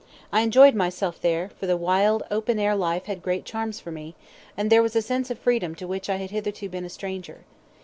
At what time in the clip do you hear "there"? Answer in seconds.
1.21-1.51, 4.71-4.81